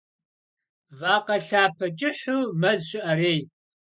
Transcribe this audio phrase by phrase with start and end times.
[0.99, 3.39] Вакъэ лъапэ кӀыхьу мэз щыӀэрей.